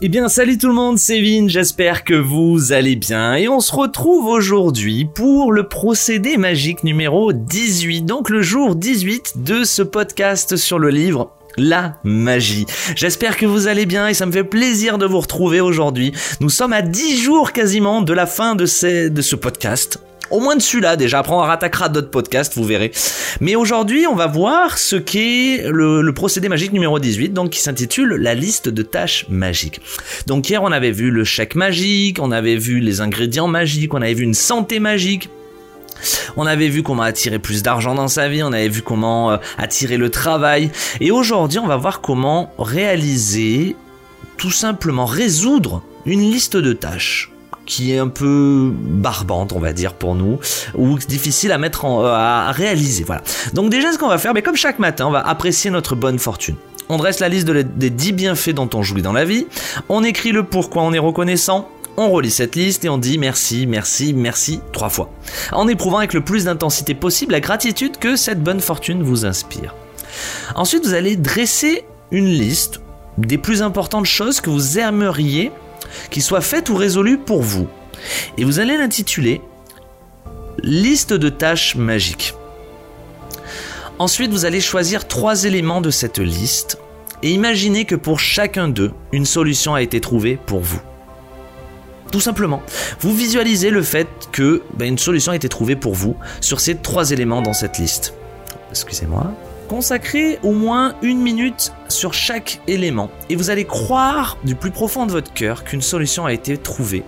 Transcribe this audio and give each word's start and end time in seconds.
Eh 0.00 0.08
bien 0.08 0.28
salut 0.28 0.58
tout 0.58 0.66
le 0.66 0.74
monde, 0.74 0.98
c'est 0.98 1.20
Vin, 1.20 1.46
j'espère 1.48 2.04
que 2.04 2.14
vous 2.14 2.72
allez 2.72 2.96
bien 2.96 3.36
et 3.36 3.48
on 3.48 3.60
se 3.60 3.74
retrouve 3.74 4.26
aujourd'hui 4.26 5.06
pour 5.06 5.52
le 5.52 5.68
procédé 5.68 6.36
magique 6.36 6.82
numéro 6.84 7.32
18, 7.32 8.02
donc 8.02 8.28
le 8.28 8.42
jour 8.42 8.74
18 8.74 9.34
de 9.44 9.64
ce 9.64 9.82
podcast 9.82 10.56
sur 10.56 10.78
le 10.78 10.90
livre 10.90 11.30
la 11.56 11.98
magie. 12.02 12.66
J'espère 12.96 13.36
que 13.36 13.46
vous 13.46 13.68
allez 13.68 13.86
bien 13.86 14.08
et 14.08 14.14
ça 14.14 14.26
me 14.26 14.32
fait 14.32 14.42
plaisir 14.42 14.98
de 14.98 15.06
vous 15.06 15.20
retrouver 15.20 15.60
aujourd'hui. 15.60 16.12
Nous 16.40 16.50
sommes 16.50 16.72
à 16.72 16.82
10 16.82 17.16
jours 17.16 17.52
quasiment 17.52 18.02
de 18.02 18.12
la 18.12 18.26
fin 18.26 18.56
de, 18.56 18.64
de 19.08 19.22
ce 19.22 19.36
podcast. 19.36 20.03
Au 20.34 20.40
moins 20.40 20.56
de 20.56 20.60
celui-là 20.60 20.96
déjà, 20.96 21.20
après 21.20 21.32
on 21.32 21.38
rattaquera 21.38 21.88
d'autres 21.88 22.10
podcasts, 22.10 22.56
vous 22.56 22.64
verrez. 22.64 22.90
Mais 23.40 23.54
aujourd'hui, 23.54 24.08
on 24.08 24.16
va 24.16 24.26
voir 24.26 24.78
ce 24.78 24.96
qu'est 24.96 25.62
le, 25.64 26.10
procédé 26.12 26.48
magique 26.48 26.72
numéro 26.72 26.98
18, 26.98 27.28
donc 27.28 27.50
qui 27.50 27.60
s'intitule 27.60 28.16
la 28.16 28.34
liste 28.34 28.68
de 28.68 28.82
tâches 28.82 29.26
magiques. 29.28 29.80
Donc 30.26 30.50
hier, 30.50 30.60
on 30.64 30.72
avait 30.72 30.90
vu 30.90 31.12
le 31.12 31.22
chèque 31.22 31.54
magique, 31.54 32.18
on 32.20 32.32
avait 32.32 32.56
vu 32.56 32.80
les 32.80 33.00
ingrédients 33.00 33.46
magiques, 33.46 33.94
on 33.94 34.02
avait 34.02 34.14
vu 34.14 34.24
une 34.24 34.34
santé 34.34 34.80
magique. 34.80 35.28
On 36.36 36.46
avait 36.46 36.68
vu 36.68 36.82
comment 36.82 37.04
attirer 37.04 37.38
plus 37.38 37.62
d'argent 37.62 37.94
dans 37.94 38.08
sa 38.08 38.28
vie, 38.28 38.42
on 38.42 38.52
avait 38.52 38.68
vu 38.68 38.82
comment 38.82 39.30
euh, 39.30 39.36
attirer 39.56 39.98
le 39.98 40.10
travail. 40.10 40.72
Et 41.00 41.12
aujourd'hui, 41.12 41.60
on 41.60 41.68
va 41.68 41.76
voir 41.76 42.00
comment 42.00 42.52
réaliser, 42.58 43.76
tout 44.36 44.50
simplement 44.50 45.06
résoudre 45.06 45.84
une 46.06 46.22
liste 46.22 46.56
de 46.56 46.72
tâches 46.72 47.30
qui 47.66 47.92
est 47.92 47.98
un 47.98 48.08
peu 48.08 48.72
barbante, 48.74 49.52
on 49.52 49.58
va 49.58 49.72
dire 49.72 49.94
pour 49.94 50.14
nous, 50.14 50.38
ou 50.74 50.98
difficile 50.98 51.52
à 51.52 51.58
mettre 51.58 51.84
euh, 51.84 52.12
à 52.12 52.52
réaliser. 52.52 53.04
Voilà. 53.04 53.22
Donc 53.52 53.70
déjà, 53.70 53.92
ce 53.92 53.98
qu'on 53.98 54.08
va 54.08 54.18
faire, 54.18 54.34
mais 54.34 54.42
comme 54.42 54.56
chaque 54.56 54.78
matin, 54.78 55.06
on 55.06 55.10
va 55.10 55.26
apprécier 55.26 55.70
notre 55.70 55.94
bonne 55.94 56.18
fortune. 56.18 56.56
On 56.88 56.98
dresse 56.98 57.20
la 57.20 57.28
liste 57.28 57.48
des 57.48 57.90
10 57.90 58.12
bienfaits 58.12 58.50
dont 58.50 58.68
on 58.74 58.82
jouit 58.82 59.00
dans 59.00 59.12
la 59.12 59.24
vie. 59.24 59.46
On 59.88 60.04
écrit 60.04 60.32
le 60.32 60.42
pourquoi 60.42 60.82
on 60.82 60.92
est 60.92 60.98
reconnaissant. 60.98 61.68
On 61.96 62.10
relit 62.10 62.30
cette 62.30 62.56
liste 62.56 62.84
et 62.84 62.88
on 62.88 62.98
dit 62.98 63.18
merci, 63.18 63.66
merci, 63.66 64.12
merci 64.12 64.60
trois 64.72 64.88
fois. 64.88 65.10
En 65.52 65.68
éprouvant 65.68 65.98
avec 65.98 66.12
le 66.12 66.22
plus 66.22 66.44
d'intensité 66.44 66.94
possible 66.94 67.32
la 67.32 67.40
gratitude 67.40 67.98
que 67.98 68.16
cette 68.16 68.42
bonne 68.42 68.60
fortune 68.60 69.02
vous 69.02 69.24
inspire. 69.24 69.74
Ensuite, 70.56 70.84
vous 70.84 70.94
allez 70.94 71.16
dresser 71.16 71.84
une 72.10 72.26
liste 72.26 72.80
des 73.16 73.38
plus 73.38 73.62
importantes 73.62 74.06
choses 74.06 74.40
que 74.40 74.50
vous 74.50 74.78
aimeriez 74.78 75.52
qui 76.10 76.20
soit 76.20 76.40
faite 76.40 76.70
ou 76.70 76.76
résolue 76.76 77.18
pour 77.18 77.42
vous. 77.42 77.68
Et 78.38 78.44
vous 78.44 78.58
allez 78.58 78.76
l'intituler 78.76 79.40
Liste 80.62 81.12
de 81.12 81.28
tâches 81.28 81.74
magiques. 81.74 82.34
Ensuite, 83.98 84.30
vous 84.30 84.44
allez 84.44 84.60
choisir 84.60 85.06
trois 85.06 85.44
éléments 85.44 85.80
de 85.80 85.90
cette 85.90 86.18
liste 86.18 86.78
et 87.22 87.30
imaginez 87.30 87.84
que 87.84 87.94
pour 87.94 88.20
chacun 88.20 88.68
d'eux, 88.68 88.92
une 89.12 89.24
solution 89.24 89.74
a 89.74 89.82
été 89.82 90.00
trouvée 90.00 90.38
pour 90.46 90.60
vous. 90.60 90.80
Tout 92.12 92.20
simplement, 92.20 92.62
vous 93.00 93.14
visualisez 93.14 93.70
le 93.70 93.82
fait 93.82 94.08
que 94.30 94.62
ben, 94.74 94.86
une 94.86 94.98
solution 94.98 95.32
a 95.32 95.36
été 95.36 95.48
trouvée 95.48 95.76
pour 95.76 95.94
vous 95.94 96.16
sur 96.40 96.60
ces 96.60 96.76
trois 96.76 97.10
éléments 97.10 97.42
dans 97.42 97.52
cette 97.52 97.78
liste. 97.78 98.14
Excusez-moi. 98.70 99.32
Consacrez 99.74 100.38
au 100.44 100.52
moins 100.52 100.94
une 101.02 101.20
minute 101.20 101.72
sur 101.88 102.14
chaque 102.14 102.60
élément. 102.68 103.10
Et 103.28 103.34
vous 103.34 103.50
allez 103.50 103.64
croire 103.64 104.38
du 104.44 104.54
plus 104.54 104.70
profond 104.70 105.04
de 105.04 105.10
votre 105.10 105.32
cœur 105.32 105.64
qu'une 105.64 105.82
solution 105.82 106.26
a 106.26 106.32
été 106.32 106.56
trouvée. 106.56 107.02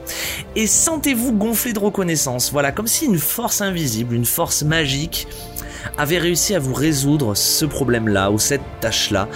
Et 0.56 0.66
sentez-vous 0.66 1.30
gonflé 1.30 1.72
de 1.72 1.78
reconnaissance, 1.78 2.50
voilà, 2.50 2.72
comme 2.72 2.88
si 2.88 3.04
une 3.06 3.20
force 3.20 3.60
invisible, 3.60 4.16
une 4.16 4.24
force 4.24 4.64
magique 4.64 5.28
avait 5.96 6.18
réussi 6.18 6.56
à 6.56 6.58
vous 6.58 6.74
résoudre 6.74 7.36
ce 7.36 7.64
problème-là 7.66 8.32
ou 8.32 8.40
cette 8.40 8.62
tâche-là 8.80 9.28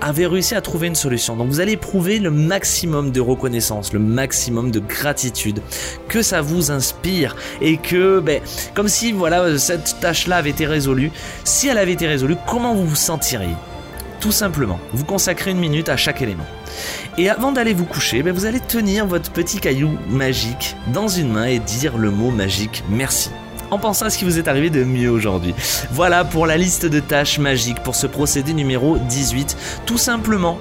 avait 0.00 0.26
réussi 0.26 0.54
à 0.54 0.60
trouver 0.60 0.86
une 0.86 0.94
solution. 0.94 1.36
Donc 1.36 1.48
vous 1.48 1.60
allez 1.60 1.72
éprouver 1.72 2.18
le 2.18 2.30
maximum 2.30 3.10
de 3.12 3.20
reconnaissance, 3.20 3.92
le 3.92 3.98
maximum 3.98 4.70
de 4.70 4.80
gratitude, 4.80 5.62
que 6.08 6.22
ça 6.22 6.40
vous 6.40 6.70
inspire 6.70 7.36
et 7.60 7.76
que, 7.76 8.20
ben, 8.20 8.40
comme 8.74 8.88
si 8.88 9.12
voilà 9.12 9.58
cette 9.58 10.00
tâche-là 10.00 10.36
avait 10.36 10.50
été 10.50 10.66
résolue. 10.66 11.10
Si 11.44 11.68
elle 11.68 11.78
avait 11.78 11.92
été 11.92 12.06
résolue, 12.06 12.36
comment 12.46 12.74
vous 12.74 12.86
vous 12.86 12.96
sentiriez? 12.96 13.56
Tout 14.20 14.32
simplement, 14.32 14.80
vous 14.92 15.04
consacrez 15.04 15.50
une 15.50 15.58
minute 15.58 15.88
à 15.88 15.96
chaque 15.96 16.22
élément. 16.22 16.46
Et 17.18 17.28
avant 17.28 17.52
d'aller 17.52 17.74
vous 17.74 17.84
coucher, 17.84 18.22
ben, 18.22 18.32
vous 18.32 18.46
allez 18.46 18.60
tenir 18.60 19.06
votre 19.06 19.30
petit 19.30 19.58
caillou 19.58 19.98
magique 20.08 20.76
dans 20.92 21.08
une 21.08 21.32
main 21.32 21.46
et 21.46 21.58
dire 21.58 21.96
le 21.98 22.10
mot 22.10 22.30
magique 22.30 22.82
merci 22.88 23.30
en 23.70 23.78
pensant 23.78 24.06
à 24.06 24.10
ce 24.10 24.18
qui 24.18 24.24
vous 24.24 24.38
est 24.38 24.48
arrivé 24.48 24.70
de 24.70 24.84
mieux 24.84 25.10
aujourd'hui. 25.10 25.54
Voilà 25.90 26.24
pour 26.24 26.46
la 26.46 26.56
liste 26.56 26.86
de 26.86 27.00
tâches 27.00 27.38
magiques 27.38 27.82
pour 27.82 27.94
ce 27.94 28.06
procédé 28.06 28.52
numéro 28.52 28.98
18. 28.98 29.56
Tout 29.86 29.98
simplement, 29.98 30.58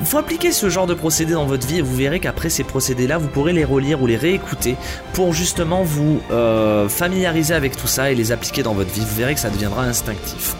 il 0.00 0.06
faut 0.06 0.18
appliquer 0.18 0.52
ce 0.52 0.68
genre 0.68 0.86
de 0.86 0.94
procédé 0.94 1.32
dans 1.32 1.44
votre 1.44 1.66
vie 1.66 1.78
et 1.78 1.82
vous 1.82 1.94
verrez 1.94 2.20
qu'après 2.20 2.50
ces 2.50 2.64
procédés-là, 2.64 3.18
vous 3.18 3.28
pourrez 3.28 3.52
les 3.52 3.64
relire 3.64 4.00
ou 4.00 4.06
les 4.06 4.16
réécouter 4.16 4.76
pour 5.12 5.32
justement 5.32 5.82
vous 5.82 6.20
euh, 6.30 6.88
familiariser 6.88 7.54
avec 7.54 7.76
tout 7.76 7.88
ça 7.88 8.10
et 8.10 8.14
les 8.14 8.32
appliquer 8.32 8.62
dans 8.62 8.74
votre 8.74 8.90
vie. 8.90 9.00
Vous 9.00 9.16
verrez 9.16 9.34
que 9.34 9.40
ça 9.40 9.50
deviendra 9.50 9.82
instinctif. 9.82 10.54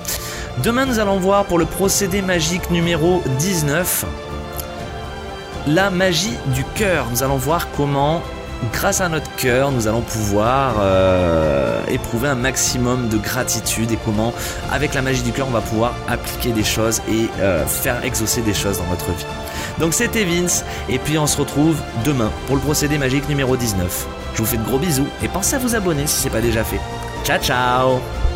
Demain, 0.63 0.87
nous 0.87 0.99
allons 0.99 1.19
voir 1.19 1.45
pour 1.45 1.59
le 1.59 1.67
procédé 1.67 2.21
magique 2.21 2.71
numéro 2.71 3.23
19 3.39 4.05
la 5.69 5.91
magie 5.91 6.37
du 6.55 6.65
cœur. 6.75 7.07
Nous 7.11 7.23
allons 7.23 7.37
voir 7.37 7.69
comment 7.77 8.23
grâce 8.73 9.01
à 9.01 9.09
notre 9.09 9.35
cœur, 9.37 9.73
nous 9.73 9.87
allons 9.87 10.01
pouvoir 10.01 10.77
euh, 10.81 11.81
éprouver 11.89 12.29
un 12.29 12.35
maximum 12.35 13.09
de 13.09 13.19
gratitude 13.19 13.91
et 13.93 13.99
comment, 14.05 14.33
avec 14.71 14.95
la 14.95 15.03
magie 15.03 15.23
du 15.23 15.33
cœur, 15.33 15.47
on 15.49 15.53
va 15.53 15.61
pouvoir 15.61 15.95
appliquer 16.09 16.53
des 16.53 16.65
choses 16.65 17.01
et 17.09 17.29
euh, 17.41 17.65
faire 17.67 18.05
exaucer 18.05 18.43
des 18.43 18.55
choses 18.55 18.79
dans 18.79 18.87
notre 18.87 19.11
vie. 19.13 19.27
Donc 19.79 19.95
c'était 19.95 20.25
Vince, 20.25 20.65
et 20.89 20.99
puis 20.99 21.19
on 21.19 21.27
se 21.27 21.37
retrouve 21.37 21.77
demain 22.05 22.31
pour 22.47 22.57
le 22.57 22.63
procédé 22.63 22.99
magique 22.99 23.29
numéro 23.29 23.57
19. 23.57 24.07
Je 24.35 24.39
vous 24.39 24.47
fais 24.47 24.57
de 24.57 24.65
gros 24.65 24.79
bisous 24.79 25.09
et 25.23 25.29
pensez 25.29 25.57
à 25.57 25.59
vous 25.59 25.75
abonner 25.75 26.07
si 26.07 26.21
ce 26.21 26.25
n'est 26.25 26.31
pas 26.31 26.41
déjà 26.41 26.65
fait. 26.65 26.81
Ciao 27.25 27.39
ciao 27.41 28.28